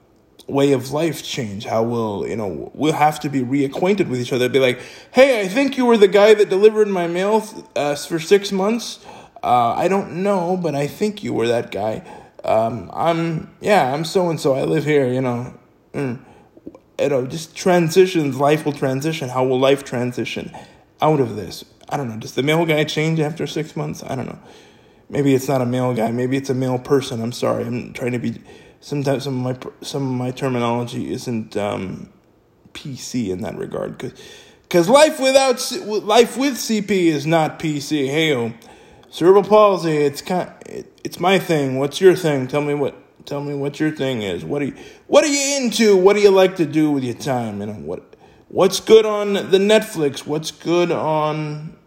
way 0.49 0.71
of 0.71 0.91
life 0.91 1.23
change? 1.23 1.65
How 1.65 1.83
will, 1.83 2.27
you 2.27 2.35
know, 2.35 2.71
we'll 2.73 2.93
have 2.93 3.19
to 3.21 3.29
be 3.29 3.41
reacquainted 3.41 4.09
with 4.09 4.19
each 4.19 4.33
other. 4.33 4.49
Be 4.49 4.59
like, 4.59 4.79
hey, 5.11 5.41
I 5.41 5.47
think 5.47 5.77
you 5.77 5.85
were 5.85 5.97
the 5.97 6.07
guy 6.07 6.33
that 6.33 6.49
delivered 6.49 6.87
my 6.87 7.07
mail 7.07 7.45
uh, 7.75 7.95
for 7.95 8.19
six 8.19 8.51
months. 8.51 8.99
Uh, 9.43 9.73
I 9.73 9.87
don't 9.87 10.23
know, 10.23 10.57
but 10.57 10.75
I 10.75 10.87
think 10.87 11.23
you 11.23 11.33
were 11.33 11.47
that 11.47 11.71
guy. 11.71 12.03
Um, 12.43 12.89
I'm, 12.93 13.55
yeah, 13.61 13.93
I'm 13.93 14.05
so 14.05 14.29
and 14.29 14.39
so. 14.39 14.53
I 14.53 14.63
live 14.63 14.85
here, 14.85 15.07
you 15.07 15.21
know. 15.21 15.53
Mm. 15.93 16.19
You 16.99 17.09
know, 17.09 17.25
just 17.25 17.55
transitions. 17.55 18.37
Life 18.37 18.65
will 18.65 18.73
transition. 18.73 19.29
How 19.29 19.45
will 19.45 19.59
life 19.59 19.83
transition 19.83 20.51
out 21.01 21.19
of 21.19 21.35
this? 21.35 21.63
I 21.87 21.97
don't 21.97 22.09
know. 22.09 22.17
Does 22.17 22.35
the 22.35 22.43
mail 22.43 22.65
guy 22.65 22.83
change 22.83 23.19
after 23.19 23.47
six 23.47 23.75
months? 23.75 24.03
I 24.03 24.15
don't 24.15 24.25
know. 24.27 24.39
Maybe 25.09 25.33
it's 25.33 25.47
not 25.47 25.61
a 25.61 25.65
male 25.65 25.93
guy. 25.93 26.11
Maybe 26.11 26.37
it's 26.37 26.49
a 26.49 26.53
male 26.53 26.77
person. 26.77 27.21
I'm 27.21 27.31
sorry. 27.31 27.65
I'm 27.65 27.93
trying 27.93 28.11
to 28.11 28.19
be 28.19 28.35
sometimes 28.81 29.23
some 29.23 29.45
of 29.45 29.61
my 29.63 29.71
some 29.81 30.07
of 30.07 30.13
my 30.13 30.31
terminology 30.31 31.11
isn't 31.11 31.57
um, 31.57 32.09
PC 32.73 33.29
in 33.29 33.41
that 33.41 33.57
regard 33.57 33.97
because 33.97 34.19
because 34.63 34.89
life 34.89 35.19
without 35.19 35.71
life 36.03 36.37
with 36.37 36.53
CP 36.53 36.89
is 36.89 37.25
not 37.25 37.59
PC. 37.59 38.07
Hey, 38.07 38.53
cerebral 39.09 39.43
palsy. 39.43 39.97
It's 39.97 40.21
kind. 40.21 40.51
It, 40.65 40.99
it's 41.03 41.19
my 41.19 41.39
thing. 41.39 41.79
What's 41.79 41.99
your 41.99 42.15
thing? 42.15 42.47
Tell 42.47 42.61
me 42.61 42.73
what. 42.73 42.95
Tell 43.25 43.41
me 43.41 43.53
what 43.53 43.79
your 43.79 43.91
thing 43.91 44.21
is. 44.21 44.43
What 44.43 44.61
are 44.61 44.65
you 44.65 44.75
What 45.07 45.23
are 45.23 45.27
you 45.27 45.57
into? 45.57 45.95
What 45.97 46.15
do 46.15 46.21
you 46.21 46.31
like 46.31 46.55
to 46.55 46.65
do 46.65 46.89
with 46.89 47.03
your 47.03 47.15
time? 47.15 47.59
You 47.59 47.67
know 47.67 47.73
what 47.73 48.09
What's 48.47 48.79
good 48.79 49.05
on 49.05 49.33
the 49.33 49.59
Netflix? 49.59 50.25
What's 50.25 50.49
good 50.49 50.91
on 50.91 51.77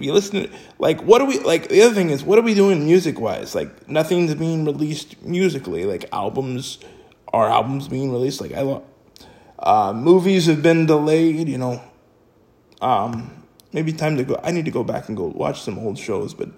you 0.00 0.12
listen 0.12 0.44
to, 0.44 0.50
like 0.78 1.02
what 1.02 1.20
are 1.20 1.26
we 1.26 1.38
like 1.40 1.68
the 1.68 1.82
other 1.82 1.94
thing 1.94 2.10
is 2.10 2.22
what 2.22 2.38
are 2.38 2.42
we 2.42 2.54
doing 2.54 2.84
music 2.84 3.20
wise 3.20 3.54
like 3.54 3.88
nothing's 3.88 4.34
being 4.34 4.64
released 4.64 5.22
musically. 5.22 5.84
Like 5.84 6.08
albums 6.12 6.78
are 7.32 7.48
albums 7.48 7.88
being 7.88 8.12
released 8.12 8.40
like 8.40 8.52
i 8.52 8.60
love 8.60 8.84
uh, 9.58 9.92
movies 9.92 10.46
have 10.46 10.62
been 10.62 10.86
delayed 10.86 11.48
you 11.48 11.58
know. 11.58 11.82
Um 12.80 13.44
maybe 13.72 13.92
time 13.92 14.16
to 14.16 14.24
go 14.24 14.40
i 14.42 14.50
need 14.50 14.64
to 14.64 14.70
go 14.70 14.84
back 14.84 15.08
and 15.08 15.16
go 15.16 15.24
watch 15.26 15.60
some 15.60 15.78
old 15.78 15.98
shows 15.98 16.32
but 16.32 16.48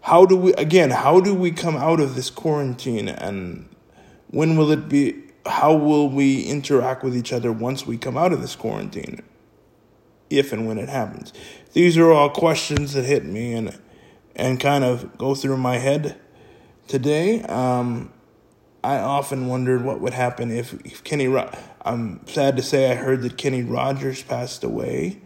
how 0.00 0.24
do 0.24 0.36
we 0.36 0.52
again 0.54 0.90
how 0.90 1.20
do 1.20 1.34
we 1.34 1.50
come 1.50 1.76
out 1.76 2.00
of 2.00 2.14
this 2.14 2.30
quarantine 2.30 3.08
and 3.08 3.68
when 4.28 4.56
will 4.56 4.70
it 4.70 4.88
be 4.88 5.22
how 5.44 5.74
will 5.74 6.08
we 6.08 6.42
interact 6.42 7.04
with 7.04 7.16
each 7.16 7.32
other 7.32 7.52
once 7.52 7.86
we 7.86 7.96
come 7.98 8.16
out 8.16 8.32
of 8.32 8.40
this 8.40 8.56
quarantine 8.56 9.22
if 10.30 10.52
and 10.52 10.66
when 10.66 10.78
it 10.78 10.88
happens 10.88 11.32
these 11.72 11.98
are 11.98 12.10
all 12.10 12.30
questions 12.30 12.94
that 12.94 13.04
hit 13.04 13.24
me 13.24 13.52
and 13.52 13.78
and 14.34 14.60
kind 14.60 14.84
of 14.84 15.18
go 15.18 15.34
through 15.34 15.56
my 15.56 15.78
head 15.78 16.16
today. 16.86 17.42
Um, 17.42 18.12
I 18.84 18.98
often 18.98 19.48
wondered 19.48 19.82
what 19.84 20.00
would 20.00 20.14
happen 20.14 20.50
if, 20.50 20.74
if 20.86 21.02
Kenny. 21.02 21.26
Ro- 21.26 21.50
I'm 21.84 22.26
sad 22.26 22.56
to 22.56 22.62
say 22.62 22.90
I 22.90 22.94
heard 22.94 23.22
that 23.22 23.36
Kenny 23.36 23.62
Rogers 23.62 24.22
passed 24.22 24.62
away 24.62 25.20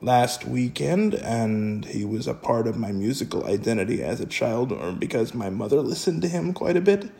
last 0.00 0.44
weekend, 0.44 1.14
and 1.14 1.84
he 1.84 2.04
was 2.04 2.26
a 2.26 2.34
part 2.34 2.66
of 2.66 2.76
my 2.76 2.92
musical 2.92 3.46
identity 3.46 4.02
as 4.02 4.20
a 4.20 4.26
child, 4.26 4.72
or 4.72 4.92
because 4.92 5.34
my 5.34 5.50
mother 5.50 5.80
listened 5.80 6.22
to 6.22 6.28
him 6.28 6.52
quite 6.52 6.76
a 6.76 6.80
bit, 6.80 7.10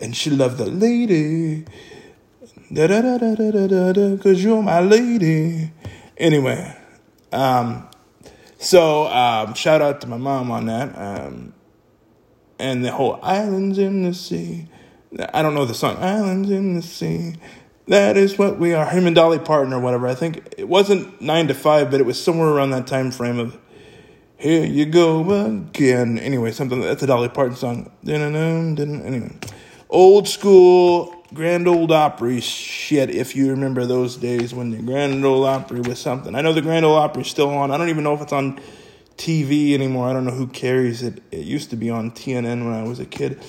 and 0.00 0.16
she 0.16 0.30
loved 0.30 0.58
the 0.58 0.66
lady. 0.66 1.64
Da 2.72 2.88
da 2.88 3.00
da 3.00 3.18
da 3.18 3.34
da 3.34 3.66
da 3.66 3.92
da, 3.92 4.16
cause 4.16 4.42
you're 4.42 4.62
my 4.62 4.80
lady. 4.80 5.70
Anyway, 6.18 6.76
um, 7.32 7.88
so 8.58 9.06
um, 9.08 9.54
shout 9.54 9.82
out 9.82 10.00
to 10.00 10.06
my 10.06 10.16
mom 10.16 10.50
on 10.50 10.66
that. 10.66 10.96
Um, 10.96 11.52
and 12.58 12.84
the 12.84 12.92
whole 12.92 13.18
islands 13.22 13.78
in 13.78 14.02
the 14.02 14.14
sea. 14.14 14.68
I 15.32 15.42
don't 15.42 15.54
know 15.54 15.64
the 15.64 15.74
song. 15.74 15.96
Islands 15.98 16.50
in 16.50 16.74
the 16.74 16.82
sea. 16.82 17.34
That 17.88 18.16
is 18.16 18.38
what 18.38 18.58
we 18.58 18.74
are. 18.74 18.86
Him 18.86 19.06
and 19.06 19.14
Dolly 19.14 19.38
Parton 19.38 19.72
or 19.72 19.78
whatever. 19.78 20.06
I 20.06 20.14
think 20.14 20.54
it 20.58 20.68
wasn't 20.68 21.20
nine 21.20 21.48
to 21.48 21.54
five, 21.54 21.90
but 21.90 22.00
it 22.00 22.04
was 22.04 22.22
somewhere 22.22 22.48
around 22.48 22.70
that 22.70 22.86
time 22.86 23.10
frame 23.10 23.38
of 23.38 23.58
here 24.38 24.66
you 24.66 24.84
go 24.84 25.46
again. 25.46 26.18
Anyway, 26.18 26.52
something 26.52 26.80
that's 26.80 27.02
a 27.02 27.06
Dolly 27.06 27.28
Parton 27.28 27.56
song. 27.56 27.90
Anyway, 28.06 29.36
old 29.88 30.28
school 30.28 31.15
Grand 31.34 31.66
Ole 31.66 31.92
Opry 31.92 32.40
shit, 32.40 33.10
if 33.10 33.34
you 33.34 33.50
remember 33.50 33.84
those 33.84 34.16
days 34.16 34.54
when 34.54 34.70
the 34.70 34.78
Grand 34.78 35.24
Ole 35.24 35.44
Opry 35.44 35.80
was 35.80 35.98
something. 35.98 36.34
I 36.34 36.40
know 36.40 36.52
the 36.52 36.62
Grand 36.62 36.84
Ole 36.84 36.94
Opry's 36.94 37.28
still 37.28 37.50
on. 37.50 37.70
I 37.70 37.76
don't 37.76 37.88
even 37.88 38.04
know 38.04 38.14
if 38.14 38.20
it's 38.20 38.32
on 38.32 38.60
TV 39.16 39.74
anymore. 39.74 40.08
I 40.08 40.12
don't 40.12 40.24
know 40.24 40.32
who 40.32 40.46
carries 40.46 41.02
it. 41.02 41.22
It 41.32 41.44
used 41.44 41.70
to 41.70 41.76
be 41.76 41.90
on 41.90 42.12
TNN 42.12 42.64
when 42.64 42.72
I 42.72 42.84
was 42.84 43.00
a 43.00 43.06
kid. 43.06 43.40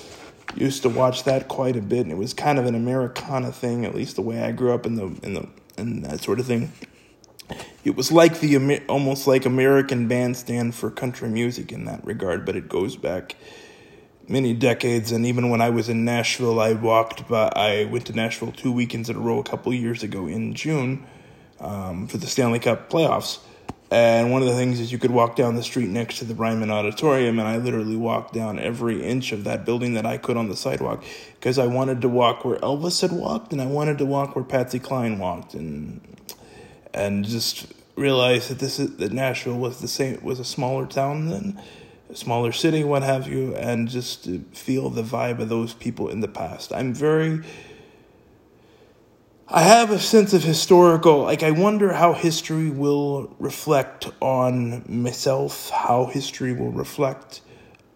Used 0.56 0.82
to 0.82 0.88
watch 0.88 1.24
that 1.24 1.46
quite 1.46 1.76
a 1.76 1.82
bit, 1.82 2.00
and 2.00 2.10
it 2.10 2.16
was 2.16 2.34
kind 2.34 2.58
of 2.58 2.66
an 2.66 2.74
Americana 2.74 3.52
thing, 3.52 3.84
at 3.84 3.94
least 3.94 4.16
the 4.16 4.22
way 4.22 4.40
I 4.40 4.50
grew 4.50 4.72
up 4.72 4.86
in 4.86 4.94
the 4.96 5.04
in 5.22 5.34
the 5.34 5.48
and 5.76 6.04
that 6.04 6.22
sort 6.22 6.40
of 6.40 6.46
thing. 6.46 6.72
It 7.84 7.96
was 7.96 8.10
like 8.10 8.40
the 8.40 8.82
almost 8.88 9.26
like 9.26 9.46
American 9.46 10.08
Bandstand 10.08 10.74
for 10.74 10.90
country 10.90 11.28
music 11.28 11.70
in 11.70 11.84
that 11.84 12.04
regard, 12.04 12.44
but 12.44 12.56
it 12.56 12.68
goes 12.68 12.96
back 12.96 13.36
many 14.28 14.54
decades. 14.54 15.10
And 15.10 15.26
even 15.26 15.50
when 15.50 15.60
I 15.60 15.70
was 15.70 15.88
in 15.88 16.04
Nashville, 16.04 16.60
I 16.60 16.74
walked 16.74 17.26
by, 17.28 17.48
I 17.48 17.84
went 17.84 18.06
to 18.06 18.12
Nashville 18.12 18.52
two 18.52 18.72
weekends 18.72 19.08
in 19.08 19.16
a 19.16 19.20
row 19.20 19.38
a 19.38 19.44
couple 19.44 19.72
years 19.72 20.02
ago 20.02 20.26
in 20.26 20.54
June 20.54 21.06
um, 21.60 22.06
for 22.06 22.18
the 22.18 22.26
Stanley 22.26 22.58
Cup 22.58 22.90
playoffs. 22.90 23.38
And 23.90 24.30
one 24.30 24.42
of 24.42 24.48
the 24.48 24.54
things 24.54 24.80
is 24.80 24.92
you 24.92 24.98
could 24.98 25.10
walk 25.10 25.34
down 25.34 25.56
the 25.56 25.62
street 25.62 25.88
next 25.88 26.18
to 26.18 26.26
the 26.26 26.34
Ryman 26.34 26.70
Auditorium, 26.70 27.38
and 27.38 27.48
I 27.48 27.56
literally 27.56 27.96
walked 27.96 28.34
down 28.34 28.58
every 28.58 29.02
inch 29.02 29.32
of 29.32 29.44
that 29.44 29.64
building 29.64 29.94
that 29.94 30.04
I 30.04 30.18
could 30.18 30.36
on 30.36 30.50
the 30.50 30.56
sidewalk 30.56 31.02
because 31.40 31.58
I 31.58 31.66
wanted 31.66 32.02
to 32.02 32.08
walk 32.08 32.44
where 32.44 32.58
Elvis 32.58 33.00
had 33.00 33.12
walked, 33.12 33.50
and 33.52 33.62
I 33.62 33.66
wanted 33.66 33.96
to 33.98 34.04
walk 34.04 34.36
where 34.36 34.44
Patsy 34.44 34.78
Cline 34.78 35.18
walked, 35.18 35.54
and 35.54 36.02
and 36.92 37.24
just 37.24 37.72
realize 37.96 38.48
that 38.48 38.58
this 38.58 38.78
is 38.78 38.96
that 38.96 39.12
Nashville 39.12 39.58
was 39.58 39.80
the 39.80 39.88
same 39.88 40.20
was 40.22 40.38
a 40.38 40.44
smaller 40.44 40.84
town 40.84 41.28
than 41.30 41.58
smaller 42.14 42.52
city, 42.52 42.84
what 42.84 43.02
have 43.02 43.28
you, 43.28 43.54
and 43.54 43.88
just 43.88 44.28
feel 44.52 44.90
the 44.90 45.02
vibe 45.02 45.40
of 45.40 45.48
those 45.48 45.74
people 45.74 46.08
in 46.08 46.20
the 46.20 46.28
past. 46.28 46.72
I'm 46.72 46.94
very. 46.94 47.40
I 49.50 49.62
have 49.62 49.90
a 49.90 49.98
sense 49.98 50.34
of 50.34 50.44
historical, 50.44 51.22
like, 51.22 51.42
I 51.42 51.52
wonder 51.52 51.94
how 51.94 52.12
history 52.12 52.68
will 52.68 53.34
reflect 53.38 54.06
on 54.20 54.84
myself, 54.86 55.70
how 55.70 56.04
history 56.04 56.52
will 56.52 56.70
reflect 56.70 57.40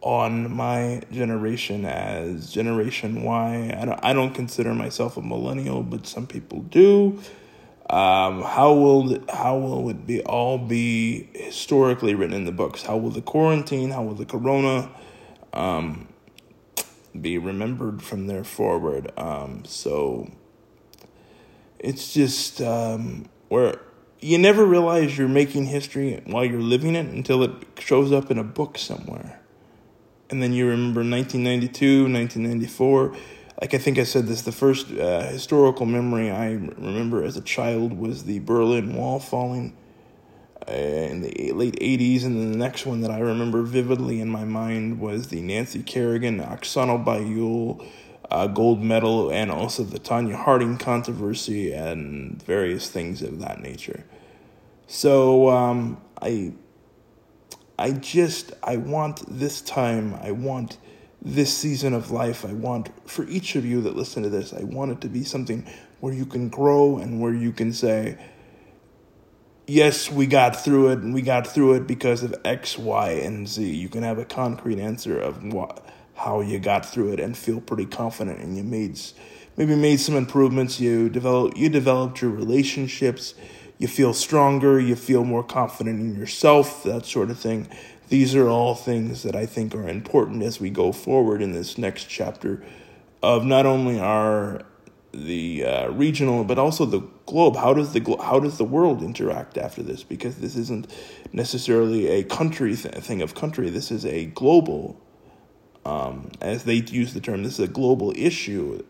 on 0.01 0.51
my 0.51 1.03
generation 1.13 1.85
as 1.85 2.51
Generation 2.51 3.23
Y. 3.23 3.77
I 3.79 3.85
don't, 3.85 4.01
I 4.03 4.15
don't 4.15 4.35
consider 4.35 4.73
myself 4.73 5.19
a 5.19 5.23
millennial, 5.23 5.83
but 5.83 6.07
some 6.07 6.27
people 6.27 6.61
do. 6.63 7.21
Um, 7.93 8.41
how 8.41 8.73
will 8.73 9.19
how 9.29 9.59
will 9.59 9.91
it 9.91 10.07
be 10.07 10.23
all 10.23 10.57
be 10.57 11.29
historically 11.35 12.15
written 12.15 12.35
in 12.35 12.47
the 12.47 12.53
books? 12.53 12.85
How 12.85 12.97
will 12.97 13.11
the 13.11 13.21
quarantine? 13.21 13.91
How 13.91 14.03
will 14.03 14.15
the 14.15 14.25
corona 14.25 14.91
um, 15.53 16.09
be 17.21 17.37
remembered 17.37 18.03
from 18.03 18.29
there 18.29 18.45
forward? 18.45 19.13
Um, 19.19 19.67
so 19.67 20.33
it's 21.79 22.15
just 22.15 22.63
um, 22.63 23.27
where 23.51 23.83
you 24.21 24.39
never 24.39 24.65
realize 24.65 25.19
you're 25.19 25.29
making 25.29 25.67
history 25.67 26.23
while 26.25 26.47
you're 26.47 26.63
living 26.63 26.97
it 26.97 27.09
until 27.09 27.43
it 27.43 27.53
shows 27.79 28.11
up 28.11 28.31
in 28.31 28.39
a 28.39 28.45
book 28.45 28.79
somewhere, 28.79 29.39
and 30.31 30.43
then 30.43 30.55
you 30.55 30.67
remember 30.67 31.01
1992, 31.01 32.05
1994 32.11 33.15
like 33.61 33.75
I 33.75 33.79
think 33.79 33.99
I 33.99 34.05
said 34.05 34.27
this, 34.27 34.43
the 34.43 34.53
first 34.53 34.91
uh, 34.91 35.23
historical 35.29 35.87
memory 35.87 36.31
I 36.31 36.53
remember 36.53 37.25
as 37.25 37.37
a 37.37 37.43
child 37.43 37.93
was 37.93 38.25
the 38.25 38.39
Berlin 38.41 38.95
Wall 38.95 39.21
falling 39.21 39.77
uh, 40.69 40.73
in 40.73 41.23
the 41.23 41.53
late 41.53 41.79
80s. 41.81 42.25
And 42.25 42.37
then 42.37 42.53
the 42.53 42.59
next 42.59 42.87
one 42.87 43.01
that 43.03 43.11
I 43.11 43.19
remember 43.19 43.63
vividly 43.63 44.21
in 44.21 44.29
my 44.29 44.45
mind 44.45 45.01
was 45.01 45.29
the 45.29 45.41
Nancy 45.41 45.83
Kerrigan, 45.83 46.41
Oksana 46.41 47.05
Baiul 47.05 47.87
uh, 48.31 48.47
gold 48.47 48.83
medal, 48.83 49.31
and 49.31 49.51
also 49.51 49.83
the 49.83 49.99
Tonya 49.99 50.35
Harding 50.35 50.79
controversy 50.79 51.73
and 51.73 52.43
various 52.43 52.89
things 52.89 53.23
of 53.23 53.41
that 53.41 53.61
nature. 53.61 54.05
So 54.87 55.51
um, 55.51 56.01
I, 56.21 56.53
I 57.79 57.93
just, 57.93 58.53
I 58.63 58.77
want 58.77 59.23
this 59.29 59.61
time, 59.61 60.15
I 60.23 60.31
want 60.31 60.79
this 61.25 61.57
season 61.57 61.95
of 61.95 62.11
life, 62.11 62.45
I 62.45 62.53
want 62.53 62.91
for 63.09 63.25
each 63.29 63.55
of 63.55 63.65
you 63.65 63.81
that 63.83 63.97
listen 63.97 64.25
to 64.25 64.29
this, 64.29 64.53
I 64.53 64.65
want 64.65 64.91
it 64.91 65.01
to 65.03 65.09
be 65.09 65.23
something 65.23 65.67
where 66.01 66.13
you 66.13 66.27
can 66.27 66.49
grow 66.49 66.99
and 66.99 67.21
where 67.21 67.33
you 67.33 67.53
can 67.53 67.73
say, 67.73 68.19
yes, 69.69 70.11
we 70.11 70.27
got 70.27 70.57
through 70.57 70.89
it, 70.89 70.99
and 70.99 71.15
we 71.15 71.23
got 71.23 71.47
through 71.47 71.75
it 71.75 71.87
because 71.87 72.25
of 72.25 72.35
X, 72.45 72.77
Y, 72.77 73.11
and 73.11 73.47
Z. 73.47 73.65
You 73.65 73.89
can 73.89 74.03
have 74.03 74.19
a 74.19 74.25
concrete 74.25 74.81
answer 74.81 75.19
of 75.19 75.45
what, 75.45 75.87
how 76.15 76.41
you 76.41 76.59
got 76.59 76.85
through 76.85 77.13
it 77.13 77.21
and 77.21 77.37
feel 77.37 77.61
pretty 77.61 77.87
confident, 77.87 78.41
and 78.41 78.57
you 78.57 78.65
made 78.65 78.99
maybe 79.57 79.77
made 79.77 80.01
some 80.01 80.17
improvements. 80.17 80.81
You 80.81 81.09
develop 81.09 81.57
you 81.57 81.69
developed 81.69 82.21
your 82.21 82.33
relationships. 82.33 83.35
You 83.79 83.89
feel 83.89 84.15
stronger. 84.15 84.79
You 84.79 84.97
feel 84.97 85.25
more 85.25 85.43
confident 85.43 86.01
in 86.01 86.17
yourself. 86.17 86.83
That 86.85 87.07
sort 87.07 87.31
of 87.31 87.39
thing 87.39 87.69
these 88.13 88.35
are 88.35 88.47
all 88.47 88.75
things 88.75 89.23
that 89.23 89.35
I 89.35 89.47
think 89.47 89.75
are 89.75 89.89
important 89.89 90.43
as 90.43 90.61
we 90.61 90.69
go 90.69 90.93
forward 90.93 91.41
in 91.41 91.53
this 91.53 91.79
next 91.79 92.11
chapter 92.11 92.63
of 93.23 93.47
not 93.47 93.65
only 93.65 93.99
our 93.99 94.61
the 95.13 95.65
uh, 95.65 95.89
regional 95.89 96.45
but 96.45 96.59
also 96.59 96.85
the 96.85 97.01
globe. 97.25 97.57
How 97.57 97.73
does 97.73 97.95
the 97.95 98.19
how 98.23 98.39
does 98.39 98.59
the 98.59 98.67
world 98.67 99.03
interact 99.03 99.57
after 99.57 99.83
this? 99.83 100.03
Because 100.03 100.37
this 100.37 100.57
isn't 100.57 100.93
necessarily 101.33 102.09
a 102.09 102.23
country 102.23 102.77
th- 102.77 102.95
thing 102.97 103.23
of 103.23 103.35
country. 103.35 103.71
This 103.71 103.91
is 103.91 104.05
a 104.05 104.27
global, 104.27 105.01
um, 105.87 106.31
as 106.43 106.65
they 106.65 106.75
use 106.75 107.15
the 107.15 107.21
term. 107.21 107.43
This 107.43 107.55
is 107.55 107.61
a 107.61 107.73
global 107.73 108.13
issue. 108.15 108.85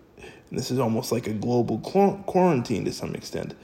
This 0.50 0.73
is 0.73 0.81
almost 0.81 1.12
like 1.12 1.29
a 1.29 1.33
global 1.33 1.79
quarantine 1.79 2.85
to 2.87 2.93
some 2.93 3.14
extent. 3.14 3.55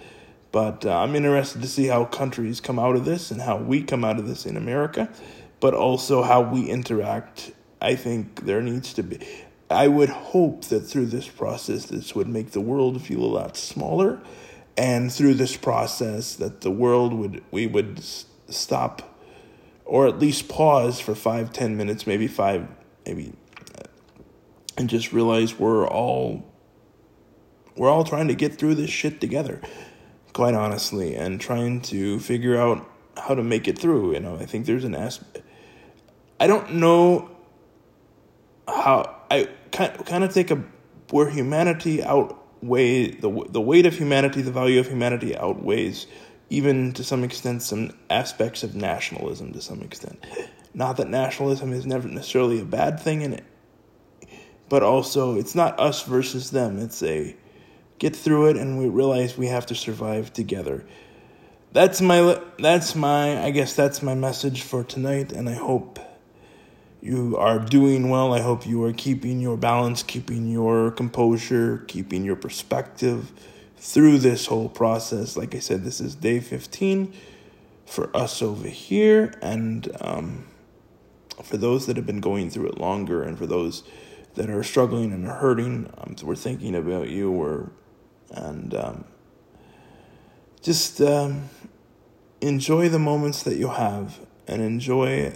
But 0.53 0.87
uh, 0.87 1.01
I'm 1.01 1.15
interested 1.15 1.63
to 1.63 1.69
see 1.69 1.87
how 1.87 2.05
countries 2.05 2.61
come 2.61 2.79
out 2.79 2.97
of 2.97 3.05
this 3.05 3.31
and 3.33 3.43
how 3.43 3.57
we 3.57 3.83
come 3.83 4.05
out 4.05 4.19
of 4.19 4.27
this 4.27 4.47
in 4.47 4.57
America, 4.57 5.11
but 5.61 5.75
also 5.75 6.23
how 6.23 6.41
we 6.41 6.69
interact. 6.69 7.53
I 7.81 7.95
think 7.95 8.45
there 8.45 8.63
needs 8.63 8.93
to 8.95 9.03
be. 9.03 9.27
I 9.71 9.89
would 9.89 10.09
hope 10.09 10.65
that 10.67 10.81
through 10.81 11.07
this 11.07 11.29
process, 11.29 11.87
this 11.87 12.15
would 12.15 12.29
make 12.29 12.53
the 12.53 12.61
world 12.61 13.03
feel 13.03 13.23
a 13.23 13.27
lot 13.27 13.57
smaller, 13.57 14.21
and 14.77 15.13
through 15.13 15.35
this 15.35 15.57
process, 15.57 16.35
that 16.37 16.63
the 16.63 16.71
world 16.71 17.13
would 17.13 17.43
we 17.51 17.67
would 17.67 18.03
stop, 18.49 19.21
or 19.85 20.07
at 20.07 20.19
least 20.19 20.49
pause 20.49 21.01
for 21.01 21.15
five, 21.15 21.53
ten 21.53 21.77
minutes, 21.77 22.07
maybe 22.07 22.27
five, 22.27 22.67
maybe, 23.05 23.35
uh, 23.79 23.85
and 24.77 24.89
just 24.89 25.13
realize 25.13 25.59
we're 25.59 25.87
all 25.87 26.45
we're 27.77 27.91
all 27.91 28.05
trying 28.05 28.29
to 28.29 28.35
get 28.35 28.59
through 28.59 28.75
this 28.75 28.91
shit 28.91 29.21
together 29.21 29.61
quite 30.39 30.55
honestly, 30.55 31.17
and 31.17 31.41
trying 31.41 31.81
to 31.81 32.21
figure 32.21 32.57
out 32.57 32.89
how 33.17 33.35
to 33.35 33.43
make 33.43 33.67
it 33.67 33.77
through. 33.77 34.13
You 34.15 34.21
know, 34.21 34.37
I 34.37 34.47
think 34.47 34.67
there's 34.67 34.85
an 34.85 34.95
aspect. 34.95 35.45
I 36.41 36.47
don't 36.47 36.75
know 36.75 37.31
how 38.67 39.17
I 39.31 39.49
kind 39.73 40.25
of 40.25 40.33
take 40.33 40.51
a 40.51 40.63
where 41.11 41.29
humanity 41.29 42.03
outweigh 42.03 43.13
the 43.13 43.47
the 43.49 43.61
weight 43.61 43.87
of 43.87 43.97
humanity, 43.97 44.43
the 44.43 44.53
value 44.53 44.79
of 44.79 44.89
humanity 44.89 45.37
outweighs 45.37 46.07
even 46.51 46.93
to 46.95 47.05
some 47.05 47.25
extent 47.25 47.63
some 47.63 47.91
aspects 48.09 48.63
of 48.63 48.75
nationalism 48.75 49.53
to 49.53 49.61
some 49.61 49.83
extent. 49.83 50.25
Not 50.75 50.97
that 50.97 51.09
nationalism 51.09 51.73
is 51.73 51.87
never 51.87 52.09
necessarily 52.09 52.61
a 52.61 52.65
bad 52.65 53.01
thing 53.01 53.23
in 53.23 53.35
it, 53.35 53.45
but 54.69 54.83
also 54.83 55.37
it's 55.37 55.55
not 55.55 55.79
us 55.79 56.03
versus 56.03 56.51
them. 56.51 56.79
It's 56.79 57.03
a 57.03 57.37
get 57.99 58.15
through 58.15 58.51
it, 58.51 58.57
and 58.57 58.79
we 58.79 58.89
realize 58.89 59.37
we 59.37 59.49
have 59.49 59.67
to 59.67 59.75
survive 59.75 60.33
together. 60.33 60.87
That's 61.73 62.01
my 62.01 62.41
that's 62.59 62.95
my 62.95 63.43
I 63.43 63.51
guess 63.51 63.75
that's 63.75 64.03
my 64.03 64.15
message 64.15 64.63
for 64.63 64.85
tonight, 64.85 65.33
and 65.33 65.49
I 65.49 65.55
hope 65.55 65.99
you 67.01 67.37
are 67.37 67.59
doing 67.59 68.09
well. 68.09 68.33
I 68.33 68.41
hope 68.41 68.67
you 68.67 68.83
are 68.85 68.93
keeping 68.93 69.41
your 69.41 69.57
balance, 69.57 70.03
keeping 70.03 70.49
your 70.49 70.91
composure, 70.91 71.85
keeping 71.87 72.25
your 72.25 72.37
perspective 72.37 73.33
through 73.77 74.19
this 74.19 74.47
whole 74.47 74.69
process. 74.69 75.37
Like 75.37 75.55
I 75.55 75.61
said, 75.61 75.85
this 75.85 76.01
is 76.01 76.15
day 76.15 76.41
15 76.41 77.13
for 77.87 78.15
us 78.15 78.43
over 78.43 78.69
here, 78.69 79.33
and 79.41 79.89
um, 80.01 80.47
for 81.43 81.57
those 81.57 81.87
that 81.87 81.97
have 81.97 82.07
been 82.07 82.21
going 82.21 82.51
through 82.51 82.69
it 82.69 82.79
longer, 82.79 83.23
and 83.23 83.39
for 83.39 83.47
those 83.47 83.85
that 84.35 84.51
are 84.51 84.63
struggling 84.63 85.13
and 85.13 85.27
hurting, 85.27 85.91
um, 85.99 86.17
we're 86.23 86.35
thinking 86.35 86.75
about 86.75 87.09
you. 87.09 87.31
We're 87.31 87.69
and 88.31 88.75
um, 88.75 89.05
just 90.61 91.01
um, 91.01 91.49
enjoy 92.41 92.89
the 92.89 92.99
moments 92.99 93.43
that 93.45 93.57
you 93.57 93.69
have 93.69 94.19
and 94.47 94.61
enjoy 94.63 95.33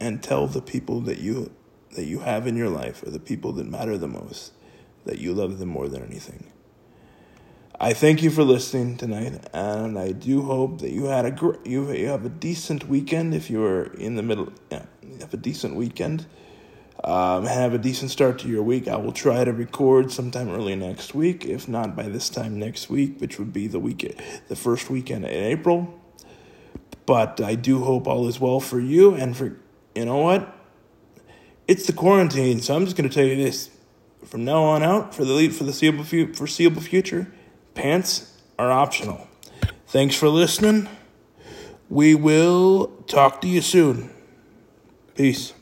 and 0.00 0.22
tell 0.22 0.46
the 0.46 0.62
people 0.62 1.00
that 1.02 1.18
you 1.18 1.50
that 1.94 2.04
you 2.04 2.20
have 2.20 2.46
in 2.46 2.56
your 2.56 2.68
life 2.68 3.02
or 3.02 3.10
the 3.10 3.18
people 3.18 3.52
that 3.52 3.66
matter 3.66 3.96
the 3.96 4.08
most 4.08 4.52
that 5.04 5.18
you 5.18 5.32
love 5.32 5.58
them 5.58 5.68
more 5.68 5.88
than 5.88 6.02
anything. 6.02 6.52
I 7.80 7.92
thank 7.92 8.22
you 8.22 8.30
for 8.30 8.42
listening 8.42 8.96
tonight, 8.96 9.46
and 9.54 9.98
I 9.98 10.12
do 10.12 10.42
hope 10.42 10.80
that 10.80 10.90
you 10.90 11.04
had 11.04 11.24
a 11.24 11.30
gr- 11.30 11.56
you 11.64 11.90
you 11.92 12.08
have 12.08 12.24
a 12.24 12.28
decent 12.28 12.88
weekend. 12.88 13.34
If 13.34 13.50
you 13.50 13.62
are 13.64 13.84
in 13.94 14.16
the 14.16 14.22
middle, 14.22 14.52
yeah, 14.70 14.86
have 15.20 15.32
a 15.32 15.38
decent 15.38 15.76
weekend 15.76 16.26
um, 17.04 17.46
have 17.46 17.74
a 17.74 17.78
decent 17.78 18.10
start 18.10 18.40
to 18.40 18.48
your 18.48 18.62
week. 18.62 18.88
I 18.88 18.96
will 18.96 19.12
try 19.12 19.44
to 19.44 19.52
record 19.52 20.10
sometime 20.10 20.48
early 20.48 20.74
next 20.74 21.14
week, 21.14 21.46
if 21.46 21.68
not 21.68 21.94
by 21.94 22.08
this 22.08 22.28
time 22.28 22.58
next 22.58 22.90
week, 22.90 23.20
which 23.20 23.38
would 23.38 23.52
be 23.52 23.68
the 23.68 23.78
week, 23.78 24.20
the 24.48 24.56
first 24.56 24.90
weekend 24.90 25.24
in 25.24 25.44
April. 25.44 25.94
But 27.06 27.40
I 27.40 27.54
do 27.54 27.84
hope 27.84 28.06
all 28.06 28.26
is 28.26 28.40
well 28.40 28.60
for 28.60 28.80
you, 28.80 29.14
and 29.14 29.36
for 29.36 29.56
you 29.94 30.04
know 30.04 30.18
what, 30.18 30.54
it's 31.66 31.86
the 31.86 31.92
quarantine, 31.92 32.60
so 32.60 32.74
I'm 32.74 32.84
just 32.84 32.96
going 32.96 33.08
to 33.08 33.14
tell 33.14 33.26
you 33.26 33.36
this: 33.36 33.70
from 34.24 34.44
now 34.44 34.62
on 34.62 34.82
out, 34.82 35.14
for 35.14 35.24
the 35.24 35.48
for 35.48 35.64
the 35.64 35.72
foreseeable, 35.72 36.04
foreseeable 36.34 36.80
future, 36.80 37.32
pants 37.74 38.40
are 38.58 38.70
optional. 38.70 39.26
Thanks 39.88 40.14
for 40.14 40.28
listening. 40.28 40.88
We 41.88 42.14
will 42.14 42.88
talk 43.06 43.40
to 43.40 43.48
you 43.48 43.62
soon. 43.62 44.10
Peace. 45.14 45.54